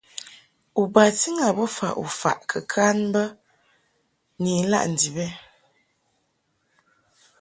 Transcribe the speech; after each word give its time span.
U 0.81 0.83
bati 0.93 1.27
ŋgâ 1.35 1.47
bofa 1.57 1.87
u 2.03 2.05
faʼ 2.19 2.39
kɨ 2.49 2.59
kan 2.71 2.97
bə 3.13 3.23
ni 4.41 4.51
ilaʼ 4.63 4.85
ndib 4.93 5.15
ɛ? 5.27 5.27